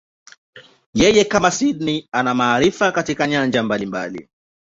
Yeye, 0.93 1.25
kama 1.25 1.51
Sydney, 1.51 2.07
ana 2.11 2.33
maarifa 2.33 2.91
katika 2.91 3.27
nyanja 3.27 3.63
mbalimbali. 3.63 4.29